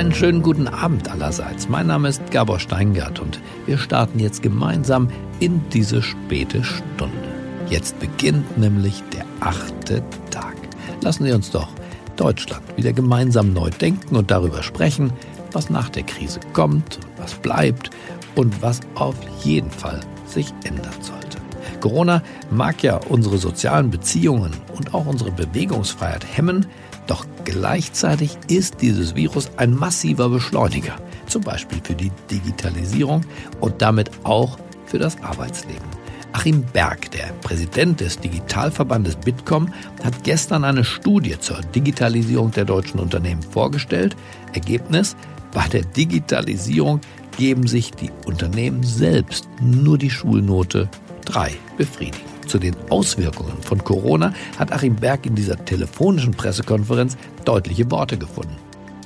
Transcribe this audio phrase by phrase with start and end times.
[0.00, 1.68] Einen schönen guten Abend allerseits.
[1.68, 5.10] Mein Name ist Gabor Steingart und wir starten jetzt gemeinsam
[5.40, 7.28] in diese späte Stunde.
[7.68, 10.56] Jetzt beginnt nämlich der achte Tag.
[11.02, 11.68] Lassen Sie uns doch
[12.16, 15.12] Deutschland wieder gemeinsam neu denken und darüber sprechen,
[15.52, 17.90] was nach der Krise kommt, was bleibt
[18.36, 21.36] und was auf jeden Fall sich ändern sollte.
[21.82, 26.64] Corona mag ja unsere sozialen Beziehungen und auch unsere Bewegungsfreiheit hemmen,
[27.10, 30.96] doch gleichzeitig ist dieses Virus ein massiver Beschleuniger,
[31.26, 33.22] zum Beispiel für die Digitalisierung
[33.60, 35.88] und damit auch für das Arbeitsleben.
[36.32, 39.72] Achim Berg, der Präsident des Digitalverbandes Bitkom,
[40.04, 44.14] hat gestern eine Studie zur Digitalisierung der deutschen Unternehmen vorgestellt.
[44.52, 45.16] Ergebnis,
[45.52, 47.00] bei der Digitalisierung
[47.36, 50.88] geben sich die Unternehmen selbst nur die Schulnote
[51.24, 52.29] 3 befriedigen.
[52.50, 58.56] Zu den Auswirkungen von Corona hat Achim Berg in dieser telefonischen Pressekonferenz deutliche Worte gefunden.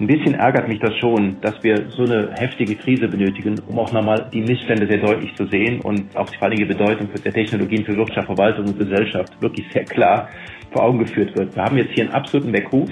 [0.01, 3.93] Ein bisschen ärgert mich das schon, dass wir so eine heftige Krise benötigen, um auch
[3.93, 8.29] nochmal die Missstände sehr deutlich zu sehen und auch die Bedeutung der Technologien für Wirtschaft,
[8.29, 10.31] Verwaltung und Gesellschaft wirklich sehr klar
[10.73, 11.55] vor Augen geführt wird.
[11.55, 12.89] Wir haben jetzt hier einen absoluten Weckruf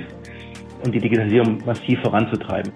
[0.85, 2.71] und die Digitalisierung massiv voranzutreiben.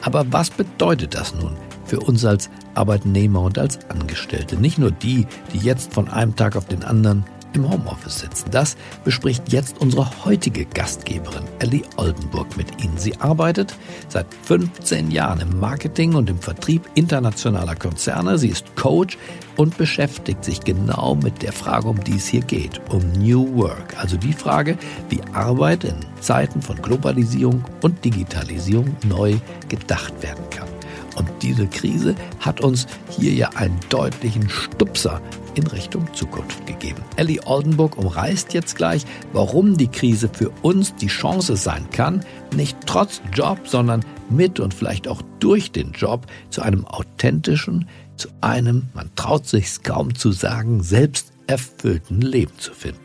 [0.00, 4.56] Aber was bedeutet das nun für uns als Arbeitnehmer und als Angestellte.
[4.56, 8.50] Nicht nur die, die jetzt von einem Tag auf den anderen im Homeoffice sitzen.
[8.50, 12.96] Das bespricht jetzt unsere heutige Gastgeberin Ellie Oldenburg mit Ihnen.
[12.98, 13.74] Sie arbeitet
[14.08, 18.38] seit 15 Jahren im Marketing und im Vertrieb internationaler Konzerne.
[18.38, 19.18] Sie ist Coach
[19.56, 23.96] und beschäftigt sich genau mit der Frage, um die es hier geht, um New Work.
[23.98, 24.76] Also die Frage,
[25.08, 29.36] wie Arbeit in Zeiten von Globalisierung und Digitalisierung neu
[29.68, 30.77] gedacht werden kann.
[31.18, 35.20] Und diese Krise hat uns hier ja einen deutlichen Stupser
[35.56, 37.02] in Richtung Zukunft gegeben.
[37.16, 42.78] Ellie Oldenburg umreißt jetzt gleich, warum die Krise für uns die Chance sein kann, nicht
[42.86, 48.88] trotz Job, sondern mit und vielleicht auch durch den Job zu einem authentischen, zu einem,
[48.94, 53.00] man traut sich kaum zu sagen, selbsterfüllten Leben zu finden.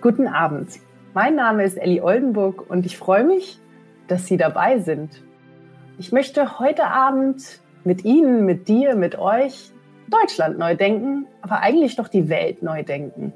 [0.00, 0.70] Guten Abend.
[1.14, 3.60] Mein Name ist Ellie Oldenburg und ich freue mich,
[4.08, 5.22] dass Sie dabei sind.
[6.00, 9.72] Ich möchte heute Abend mit Ihnen, mit dir, mit euch
[10.08, 13.32] Deutschland neu denken, aber eigentlich doch die Welt neu denken.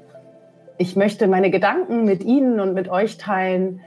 [0.77, 3.81] Ich möchte meine Gedanken mit Ihnen und mit euch teilen,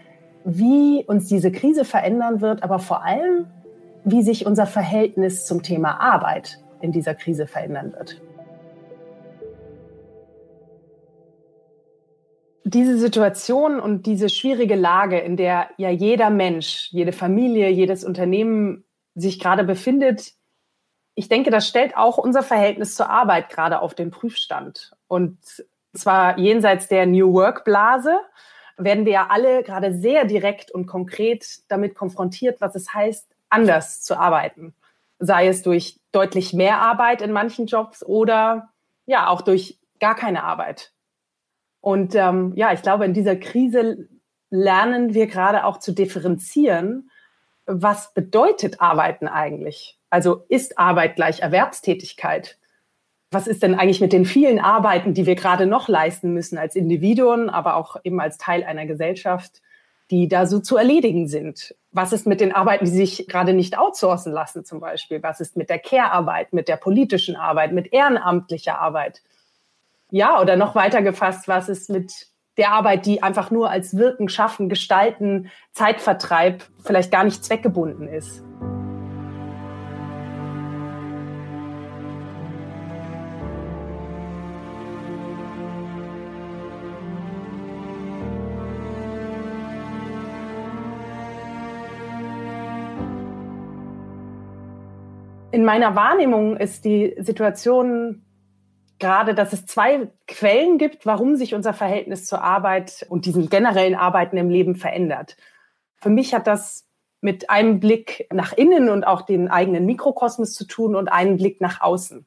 [0.45, 3.47] wie uns diese Krise verändern wird, aber vor allem,
[4.05, 8.21] wie sich unser Verhältnis zum Thema Arbeit in dieser Krise verändern wird.
[12.69, 18.85] Diese Situation und diese schwierige Lage, in der ja jeder Mensch, jede Familie, jedes Unternehmen
[19.15, 20.33] sich gerade befindet,
[21.15, 24.93] ich denke, das stellt auch unser Verhältnis zur Arbeit gerade auf den Prüfstand.
[25.07, 25.39] Und
[25.95, 28.19] zwar jenseits der New Work Blase
[28.77, 34.03] werden wir ja alle gerade sehr direkt und konkret damit konfrontiert, was es heißt, anders
[34.03, 34.75] zu arbeiten.
[35.21, 38.71] Sei es durch deutlich mehr Arbeit in manchen Jobs oder
[39.07, 40.93] ja auch durch gar keine Arbeit.
[41.87, 44.09] Und ähm, ja, ich glaube, in dieser Krise
[44.51, 47.13] lernen wir gerade auch zu differenzieren,
[47.65, 49.97] was bedeutet Arbeiten eigentlich?
[50.11, 52.59] Also ist Arbeit gleich Erwerbstätigkeit?
[53.31, 56.75] Was ist denn eigentlich mit den vielen Arbeiten, die wir gerade noch leisten müssen als
[56.75, 59.63] Individuen, aber auch eben als Teil einer Gesellschaft,
[60.11, 61.77] die da so zu erledigen sind?
[61.93, 65.23] Was ist mit den Arbeiten, die sich gerade nicht outsourcen lassen zum Beispiel?
[65.23, 69.23] Was ist mit der Care-Arbeit, mit der politischen Arbeit, mit ehrenamtlicher Arbeit?
[70.17, 72.11] Ja, oder noch weiter gefasst, was ist mit
[72.57, 78.43] der Arbeit, die einfach nur als Wirken, Schaffen, Gestalten, Zeitvertreib vielleicht gar nicht zweckgebunden ist?
[95.51, 98.26] In meiner Wahrnehmung ist die Situation
[98.99, 103.95] gerade, dass es zwei Quellen gibt, warum sich unser Verhältnis zur Arbeit und diesen generellen
[103.95, 105.37] Arbeiten im Leben verändert.
[105.97, 106.87] Für mich hat das
[107.21, 111.61] mit einem Blick nach innen und auch den eigenen Mikrokosmos zu tun und einen Blick
[111.61, 112.27] nach außen.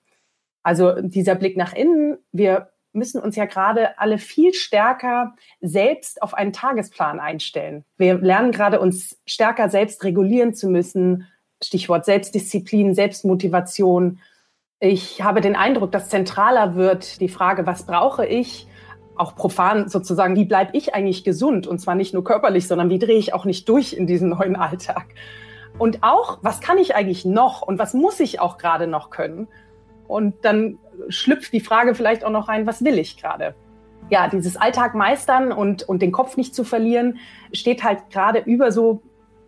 [0.63, 6.33] Also dieser Blick nach innen, wir müssen uns ja gerade alle viel stärker selbst auf
[6.33, 7.85] einen Tagesplan einstellen.
[7.97, 11.27] Wir lernen gerade uns stärker selbst regulieren zu müssen.
[11.63, 14.19] Stichwort Selbstdisziplin, Selbstmotivation,
[14.79, 18.67] ich habe den Eindruck, dass zentraler wird die Frage, was brauche ich,
[19.15, 21.67] auch profan sozusagen, wie bleibe ich eigentlich gesund?
[21.67, 24.55] Und zwar nicht nur körperlich, sondern wie drehe ich auch nicht durch in diesem neuen
[24.55, 25.07] Alltag?
[25.77, 29.49] Und auch, was kann ich eigentlich noch und was muss ich auch gerade noch können?
[30.07, 30.77] Und dann
[31.09, 33.55] schlüpft die Frage vielleicht auch noch rein, was will ich gerade?
[34.09, 37.19] Ja, dieses Alltag meistern und, und den Kopf nicht zu verlieren,
[37.51, 39.01] steht halt gerade über so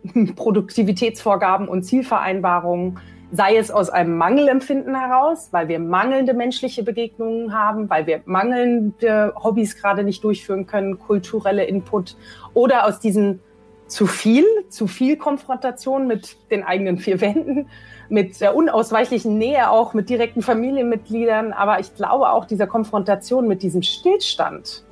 [0.36, 3.00] Produktivitätsvorgaben und Zielvereinbarungen,
[3.32, 9.32] sei es aus einem Mangelempfinden heraus, weil wir mangelnde menschliche Begegnungen haben, weil wir mangelnde
[9.42, 12.16] Hobbys gerade nicht durchführen können, kulturelle Input
[12.52, 13.40] oder aus diesen
[13.86, 17.68] zu viel, zu viel Konfrontation mit den eigenen vier Wänden,
[18.08, 23.62] mit der unausweichlichen Nähe auch mit direkten Familienmitgliedern, aber ich glaube auch dieser Konfrontation mit
[23.62, 24.84] diesem Stillstand.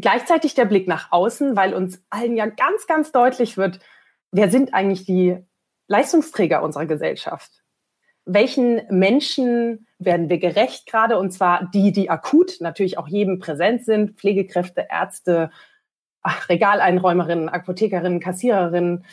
[0.00, 3.80] Gleichzeitig der Blick nach außen, weil uns allen ja ganz, ganz deutlich wird,
[4.30, 5.38] wer sind eigentlich die
[5.88, 7.62] Leistungsträger unserer Gesellschaft?
[8.28, 11.18] welchen Menschen werden wir gerecht gerade?
[11.18, 15.50] Und zwar die, die akut natürlich auch jedem präsent sind, Pflegekräfte, Ärzte,
[16.22, 19.04] ach, Regaleinräumerinnen, Apothekerinnen, Kassiererinnen.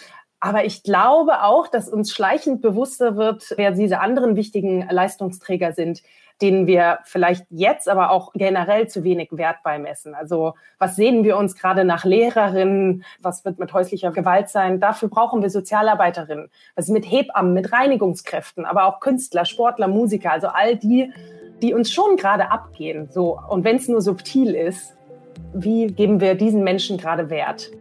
[0.41, 6.03] Aber ich glaube auch, dass uns schleichend bewusster wird, wer diese anderen wichtigen Leistungsträger sind,
[6.41, 10.13] denen wir vielleicht jetzt aber auch generell zu wenig Wert beimessen.
[10.13, 13.03] Also was sehen wir uns gerade nach Lehrerinnen?
[13.21, 14.79] Was wird mit häuslicher Gewalt sein?
[14.79, 16.49] Dafür brauchen wir Sozialarbeiterinnen.
[16.75, 21.11] Was ist mit Hebammen, mit Reinigungskräften, aber auch Künstler, Sportler, Musiker, also all die,
[21.61, 23.07] die uns schon gerade abgehen.
[23.09, 23.39] So.
[23.49, 24.95] Und wenn es nur subtil ist,
[25.53, 27.71] wie geben wir diesen Menschen gerade Wert?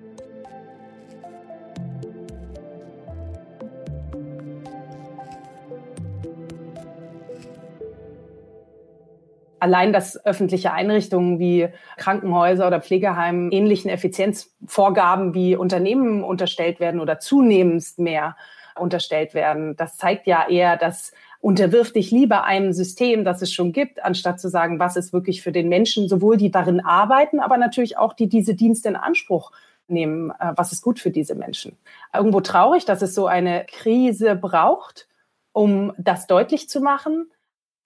[9.64, 17.18] Allein, dass öffentliche Einrichtungen wie Krankenhäuser oder Pflegeheime ähnlichen Effizienzvorgaben wie Unternehmen unterstellt werden oder
[17.18, 18.36] zunehmend mehr
[18.78, 19.74] unterstellt werden.
[19.76, 24.38] Das zeigt ja eher, dass unterwirf dich lieber einem System, das es schon gibt, anstatt
[24.38, 28.12] zu sagen, was ist wirklich für den Menschen, sowohl die darin arbeiten, aber natürlich auch
[28.12, 29.50] die diese Dienste in Anspruch
[29.88, 31.78] nehmen, äh, was ist gut für diese Menschen.
[32.12, 35.08] Irgendwo traurig, dass es so eine Krise braucht,
[35.52, 37.30] um das deutlich zu machen.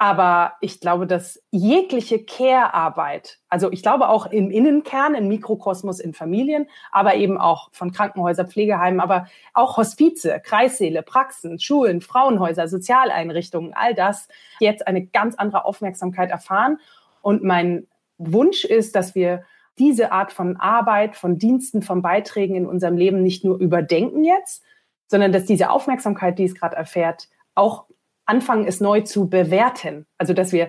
[0.01, 6.15] Aber ich glaube, dass jegliche Care-Arbeit, also ich glaube auch im Innenkern, im Mikrokosmos in
[6.15, 13.75] Familien, aber eben auch von Krankenhäusern, Pflegeheimen, aber auch Hospize, Kreissäle, Praxen, Schulen, Frauenhäuser, Sozialeinrichtungen,
[13.75, 14.29] all das
[14.61, 16.79] jetzt eine ganz andere Aufmerksamkeit erfahren.
[17.21, 19.43] Und mein Wunsch ist, dass wir
[19.81, 24.63] diese Art von Arbeit, von Diensten, von Beiträgen in unserem Leben nicht nur überdenken jetzt,
[25.09, 27.87] sondern dass diese Aufmerksamkeit, die es gerade erfährt, auch
[28.29, 30.07] anfangen, es neu zu bewerten.
[30.19, 30.69] Also, dass wir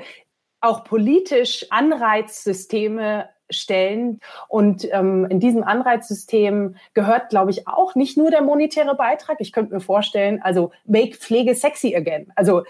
[0.61, 4.19] auch politisch Anreizsysteme stellen.
[4.47, 9.37] Und ähm, in diesem Anreizsystem gehört, glaube ich, auch nicht nur der monetäre Beitrag.
[9.39, 12.31] Ich könnte mir vorstellen, also make Pflege sexy again.
[12.35, 12.63] Also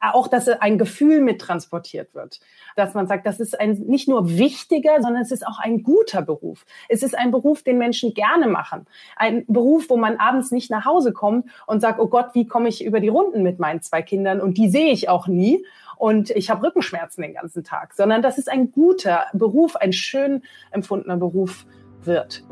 [0.00, 2.40] auch, dass ein Gefühl mittransportiert wird.
[2.76, 6.22] Dass man sagt, das ist ein nicht nur wichtiger, sondern es ist auch ein guter
[6.22, 6.64] Beruf.
[6.88, 8.86] Es ist ein Beruf, den Menschen gerne machen.
[9.16, 12.68] Ein Beruf, wo man abends nicht nach Hause kommt und sagt, oh Gott, wie komme
[12.68, 14.40] ich über die Runden mit meinen zwei Kindern?
[14.40, 15.64] Und die sehe ich auch nie.
[15.96, 17.92] Und ich habe Rückenschmerzen den ganzen Tag.
[17.92, 21.66] Sondern dass es ein guter Beruf, ein schön empfundener Beruf
[22.02, 22.42] wird.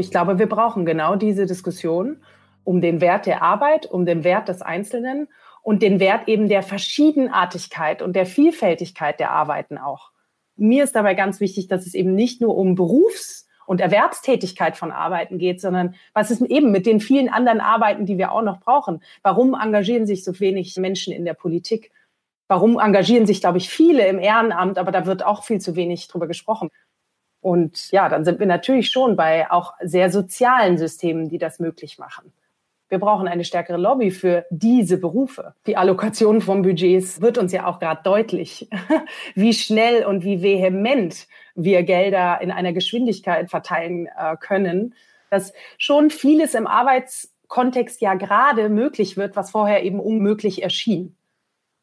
[0.00, 2.22] Ich glaube, wir brauchen genau diese Diskussion
[2.64, 5.28] um den Wert der Arbeit, um den Wert des Einzelnen
[5.62, 10.10] und den Wert eben der Verschiedenartigkeit und der Vielfältigkeit der Arbeiten auch.
[10.56, 14.90] Mir ist dabei ganz wichtig, dass es eben nicht nur um Berufs- und Erwerbstätigkeit von
[14.90, 18.60] Arbeiten geht, sondern was ist eben mit den vielen anderen Arbeiten, die wir auch noch
[18.60, 19.02] brauchen?
[19.22, 21.92] Warum engagieren sich so wenig Menschen in der Politik?
[22.48, 26.08] Warum engagieren sich, glaube ich, viele im Ehrenamt, aber da wird auch viel zu wenig
[26.08, 26.70] drüber gesprochen.
[27.40, 31.98] Und ja, dann sind wir natürlich schon bei auch sehr sozialen Systemen, die das möglich
[31.98, 32.32] machen.
[32.90, 35.54] Wir brauchen eine stärkere Lobby für diese Berufe.
[35.66, 38.68] Die Allokation von Budgets wird uns ja auch gerade deutlich,
[39.36, 44.94] wie schnell und wie vehement wir Gelder in einer Geschwindigkeit verteilen äh, können,
[45.30, 51.16] dass schon vieles im Arbeitskontext ja gerade möglich wird, was vorher eben unmöglich erschien.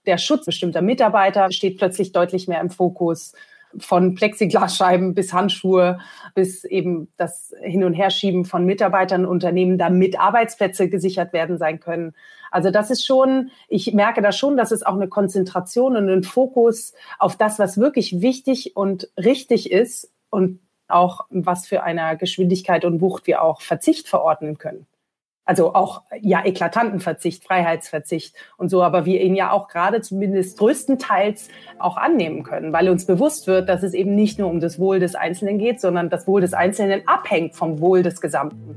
[0.06, 3.34] Der Schutz bestimmter Mitarbeiter steht plötzlich deutlich mehr im Fokus
[3.78, 6.00] von Plexiglasscheiben bis Handschuhe,
[6.36, 12.14] bis eben das Hin- und Herschieben von Mitarbeitern Unternehmen, damit Arbeitsplätze gesichert werden sein können.
[12.52, 16.24] Also das ist schon, ich merke da schon, dass es auch eine Konzentration und ein
[16.24, 22.86] Fokus auf das, was wirklich wichtig und richtig ist und auch was für einer Geschwindigkeit
[22.86, 24.88] und Wucht wir auch Verzicht verordnen können.
[25.48, 30.60] Also auch ja eklatanten Verzicht, Freiheitsverzicht und so, aber wir ihn ja auch gerade zumindest
[30.60, 31.48] größtenteils
[31.80, 35.00] auch annehmen können, weil uns bewusst wird, dass es eben nicht nur um das Wohl
[35.00, 38.76] des Einzelnen geht, sondern das Wohl des Einzelnen abhängt vom Wohl des Gesamten.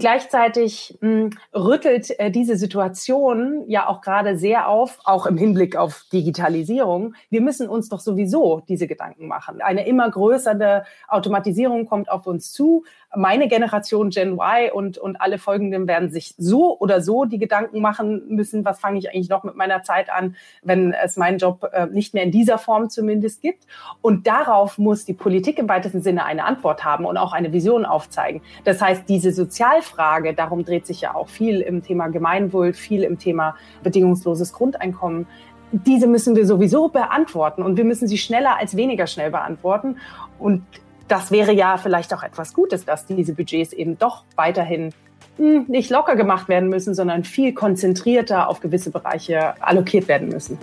[0.00, 5.76] Gleichzeitig mh, hm, rüttelt äh, diese Situation ja auch gerade sehr auf, auch im Hinblick
[5.76, 7.14] auf Digitalisierung.
[7.28, 9.60] Wir müssen uns doch sowieso diese Gedanken machen.
[9.60, 12.84] Eine immer größere Automatisierung kommt auf uns zu.
[13.14, 17.80] Meine Generation Gen Y und, und alle folgenden werden sich so oder so die Gedanken
[17.80, 21.68] machen müssen, was fange ich eigentlich noch mit meiner Zeit an, wenn es meinen Job
[21.72, 23.66] äh, nicht mehr in dieser Form zumindest gibt.
[24.00, 27.84] Und darauf muss die Politik im weitesten Sinne eine Antwort haben und auch eine Vision
[27.84, 28.40] aufzeigen.
[28.64, 33.02] Das heißt, diese Sozial Frage, darum dreht sich ja auch viel im Thema Gemeinwohl, viel
[33.02, 35.26] im Thema bedingungsloses Grundeinkommen.
[35.72, 39.98] Diese müssen wir sowieso beantworten und wir müssen sie schneller als weniger schnell beantworten.
[40.38, 40.62] Und
[41.06, 44.92] das wäre ja vielleicht auch etwas Gutes, dass diese Budgets eben doch weiterhin
[45.36, 50.58] hm, nicht locker gemacht werden müssen, sondern viel konzentrierter auf gewisse Bereiche allokiert werden müssen.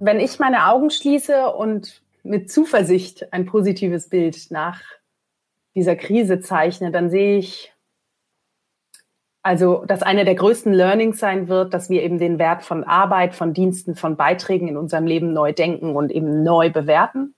[0.00, 4.80] Wenn ich meine Augen schließe und mit Zuversicht ein positives Bild nach
[5.74, 7.72] dieser Krise zeichne, dann sehe ich,
[9.42, 13.34] also, dass eine der größten Learnings sein wird, dass wir eben den Wert von Arbeit,
[13.34, 17.34] von Diensten, von Beiträgen in unserem Leben neu denken und eben neu bewerten,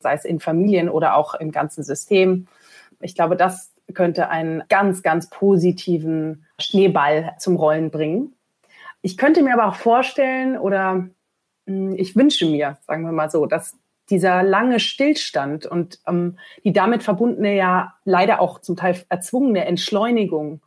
[0.00, 2.46] sei es in Familien oder auch im ganzen System.
[3.00, 8.34] Ich glaube, das könnte einen ganz, ganz positiven Schneeball zum Rollen bringen.
[9.02, 11.08] Ich könnte mir aber auch vorstellen oder
[11.66, 13.76] ich wünsche mir, sagen wir mal so, dass
[14.10, 20.60] dieser lange Stillstand und ähm, die damit verbundene ja leider auch zum Teil erzwungene Entschleunigung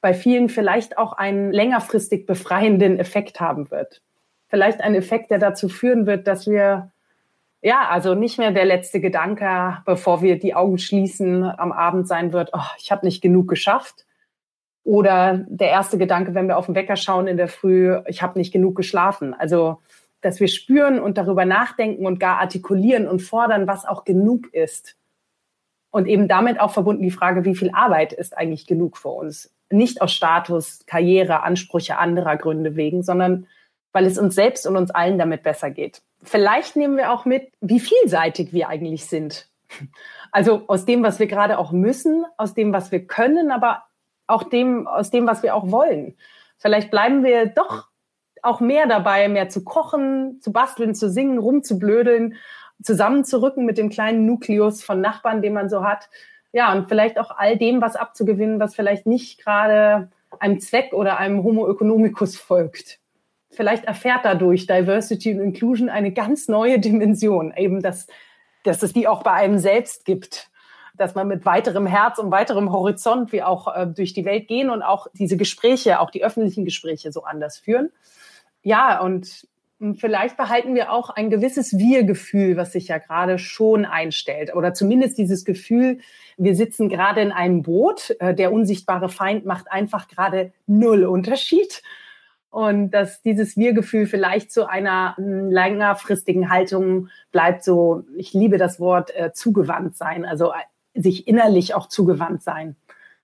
[0.00, 4.00] bei vielen vielleicht auch einen längerfristig befreienden Effekt haben wird.
[4.46, 6.90] Vielleicht ein Effekt, der dazu führen wird, dass wir
[7.60, 12.32] ja, also nicht mehr der letzte Gedanke, bevor wir die Augen schließen am Abend sein
[12.32, 14.06] wird, oh, ich habe nicht genug geschafft.
[14.84, 18.38] Oder der erste Gedanke, wenn wir auf den Wecker schauen in der Früh, ich habe
[18.38, 19.34] nicht genug geschlafen.
[19.34, 19.80] Also
[20.20, 24.96] dass wir spüren und darüber nachdenken und gar artikulieren und fordern, was auch genug ist.
[25.90, 29.52] Und eben damit auch verbunden die Frage, wie viel Arbeit ist eigentlich genug für uns?
[29.70, 33.46] Nicht aus Status, Karriere, Ansprüche anderer Gründe wegen, sondern
[33.92, 36.02] weil es uns selbst und uns allen damit besser geht.
[36.22, 39.48] Vielleicht nehmen wir auch mit, wie vielseitig wir eigentlich sind.
[40.30, 43.84] Also aus dem, was wir gerade auch müssen, aus dem, was wir können, aber
[44.26, 46.16] auch dem, aus dem, was wir auch wollen.
[46.58, 47.87] Vielleicht bleiben wir doch
[48.44, 52.34] auch mehr dabei, mehr zu kochen, zu basteln, zu singen, rumzublödeln,
[52.82, 56.08] zusammenzurücken mit dem kleinen Nukleus von Nachbarn, den man so hat.
[56.52, 61.18] Ja, und vielleicht auch all dem was abzugewinnen, was vielleicht nicht gerade einem Zweck oder
[61.18, 63.00] einem Homo economicus folgt.
[63.50, 68.06] Vielleicht erfährt dadurch Diversity und Inclusion eine ganz neue Dimension, eben dass,
[68.64, 70.50] dass es die auch bei einem selbst gibt
[70.98, 74.68] dass man mit weiterem Herz und weiterem Horizont wie auch äh, durch die Welt gehen
[74.68, 77.90] und auch diese Gespräche, auch die öffentlichen Gespräche so anders führen
[78.62, 79.46] ja, und
[79.96, 84.54] vielleicht behalten wir auch ein gewisses Wir-Gefühl, was sich ja gerade schon einstellt.
[84.54, 85.98] Oder zumindest dieses Gefühl,
[86.36, 88.16] wir sitzen gerade in einem Boot.
[88.18, 91.82] Äh, der unsichtbare Feind macht einfach gerade null Unterschied.
[92.50, 98.80] Und dass dieses Wir-Gefühl vielleicht zu einer hm, längerfristigen Haltung bleibt, so, ich liebe das
[98.80, 102.74] Wort, äh, zugewandt sein, also äh, sich innerlich auch zugewandt sein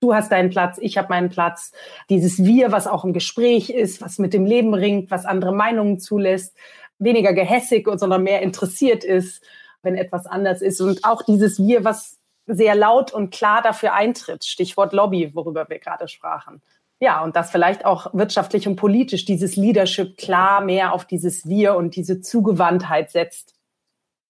[0.01, 1.71] du hast deinen Platz, ich habe meinen Platz.
[2.09, 5.99] Dieses Wir, was auch im Gespräch ist, was mit dem Leben ringt, was andere Meinungen
[5.99, 6.55] zulässt,
[6.99, 9.43] weniger gehässig, sondern mehr interessiert ist,
[9.81, 10.81] wenn etwas anders ist.
[10.81, 14.45] Und auch dieses Wir, was sehr laut und klar dafür eintritt.
[14.45, 16.61] Stichwort Lobby, worüber wir gerade sprachen.
[16.99, 21.75] Ja, und das vielleicht auch wirtschaftlich und politisch dieses Leadership klar mehr auf dieses Wir
[21.75, 23.53] und diese Zugewandtheit setzt.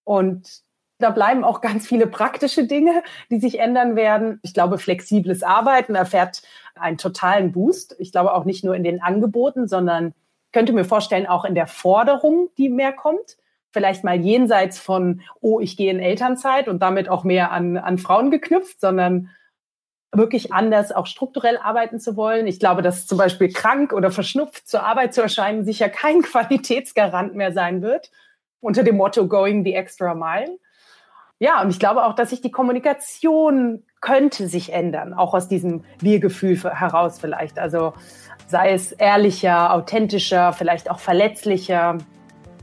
[0.04, 0.65] Und
[0.98, 4.40] da bleiben auch ganz viele praktische Dinge, die sich ändern werden.
[4.44, 6.42] Ich glaube, flexibles Arbeiten erfährt
[6.76, 7.96] einen totalen Boost.
[8.00, 10.14] Ich glaube auch nicht nur in den Angeboten, sondern
[10.54, 13.38] könnte mir vorstellen, auch in der Forderung, die mehr kommt.
[13.72, 17.98] Vielleicht mal jenseits von, oh, ich gehe in Elternzeit und damit auch mehr an, an
[17.98, 19.30] Frauen geknüpft, sondern
[20.14, 22.48] wirklich anders auch strukturell arbeiten zu wollen.
[22.48, 27.36] Ich glaube, dass zum Beispiel krank oder verschnupft zur Arbeit zu erscheinen sicher kein Qualitätsgarant
[27.36, 28.12] mehr sein wird
[28.62, 30.58] unter dem Motto Going the Extra Mile.
[31.40, 35.84] Ja, und ich glaube auch, dass sich die Kommunikation könnte sich ändern, auch aus diesem
[36.00, 37.60] Wir-Gefühl heraus vielleicht.
[37.60, 37.94] Also
[38.48, 41.98] sei es ehrlicher, authentischer, vielleicht auch verletzlicher,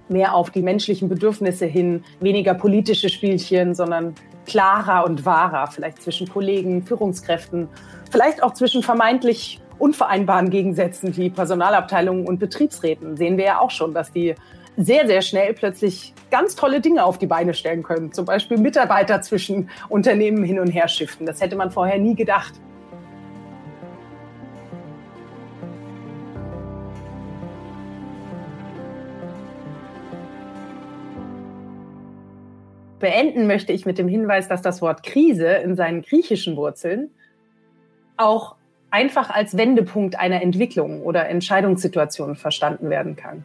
[0.09, 4.15] mehr auf die menschlichen Bedürfnisse hin, weniger politische Spielchen, sondern
[4.47, 7.69] klarer und wahrer, vielleicht zwischen Kollegen, Führungskräften,
[8.11, 13.17] vielleicht auch zwischen vermeintlich unvereinbaren Gegensätzen wie Personalabteilungen und Betriebsräten.
[13.17, 14.35] Sehen wir ja auch schon, dass die
[14.77, 18.13] sehr, sehr schnell plötzlich ganz tolle Dinge auf die Beine stellen können.
[18.13, 21.27] Zum Beispiel Mitarbeiter zwischen Unternehmen hin und her shiften.
[21.27, 22.55] Das hätte man vorher nie gedacht.
[33.03, 37.11] beenden möchte ich mit dem Hinweis, dass das Wort Krise in seinen griechischen Wurzeln
[38.17, 38.55] auch
[38.91, 43.45] einfach als Wendepunkt einer Entwicklung oder Entscheidungssituation verstanden werden kann.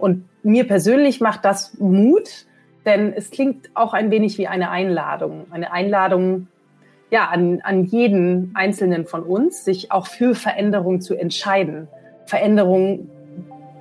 [0.00, 2.46] Und mir persönlich macht das Mut,
[2.86, 5.46] denn es klingt auch ein wenig wie eine Einladung.
[5.50, 6.48] Eine Einladung
[7.10, 11.88] ja, an, an jeden Einzelnen von uns, sich auch für Veränderung zu entscheiden.
[12.24, 13.10] Veränderung,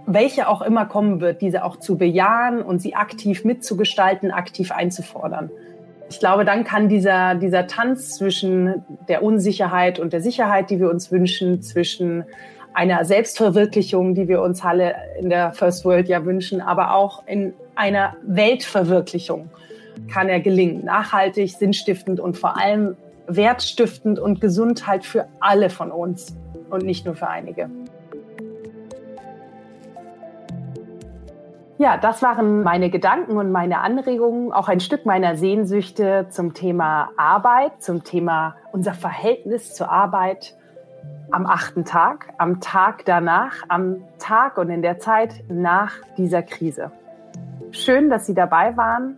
[0.05, 5.51] welche auch immer kommen wird, diese auch zu bejahen und sie aktiv mitzugestalten, aktiv einzufordern.
[6.09, 10.89] Ich glaube, dann kann dieser, dieser Tanz zwischen der Unsicherheit und der Sicherheit, die wir
[10.89, 12.23] uns wünschen, zwischen
[12.73, 17.53] einer Selbstverwirklichung, die wir uns alle in der First World ja wünschen, aber auch in
[17.75, 19.49] einer Weltverwirklichung
[20.11, 20.83] kann er gelingen.
[20.85, 22.95] Nachhaltig, sinnstiftend und vor allem
[23.27, 26.35] wertstiftend und Gesundheit für alle von uns
[26.69, 27.69] und nicht nur für einige.
[31.79, 37.11] Ja, das waren meine Gedanken und meine Anregungen, auch ein Stück meiner Sehnsüchte zum Thema
[37.15, 40.57] Arbeit, zum Thema unser Verhältnis zur Arbeit
[41.31, 46.91] am achten Tag, am Tag danach, am Tag und in der Zeit nach dieser Krise.
[47.71, 49.17] Schön, dass Sie dabei waren.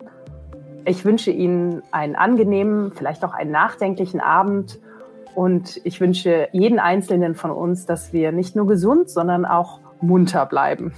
[0.86, 4.78] Ich wünsche Ihnen einen angenehmen, vielleicht auch einen nachdenklichen Abend
[5.34, 10.46] und ich wünsche jeden Einzelnen von uns, dass wir nicht nur gesund, sondern auch munter
[10.46, 10.94] bleiben.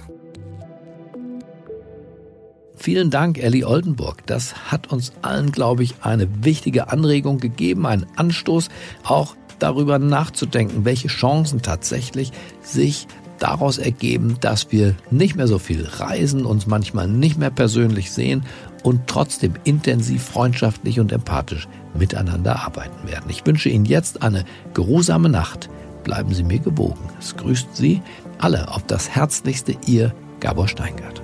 [2.84, 4.26] Vielen Dank, Ellie Oldenburg.
[4.26, 8.68] Das hat uns allen, glaube ich, eine wichtige Anregung gegeben, einen Anstoß,
[9.04, 13.06] auch darüber nachzudenken, welche Chancen tatsächlich sich
[13.38, 18.44] daraus ergeben, dass wir nicht mehr so viel reisen, uns manchmal nicht mehr persönlich sehen
[18.82, 21.66] und trotzdem intensiv, freundschaftlich und empathisch
[21.98, 23.30] miteinander arbeiten werden.
[23.30, 25.70] Ich wünsche Ihnen jetzt eine geruhsame Nacht.
[26.02, 27.08] Bleiben Sie mir gewogen.
[27.18, 28.02] Es grüßt Sie
[28.36, 31.23] alle auf das Herzlichste, Ihr Gabor Steingart.